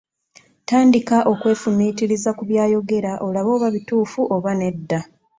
Tandika 0.69 1.17
okwefumiitiriza 1.31 2.29
ku 2.37 2.43
by'ayogera 2.49 3.11
olabe 3.27 3.49
oba 3.55 3.67
bituufu 3.75 4.21
oba 4.35 4.51
nedda. 4.59 4.99